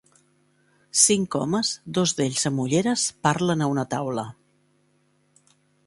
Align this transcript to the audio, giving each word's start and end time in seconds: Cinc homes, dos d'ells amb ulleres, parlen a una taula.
Cinc 1.01 1.37
homes, 1.41 1.69
dos 1.99 2.15
d'ells 2.21 2.47
amb 2.53 2.65
ulleres, 2.65 3.07
parlen 3.29 3.63
a 3.67 3.71
una 3.75 3.87
taula. 3.95 4.29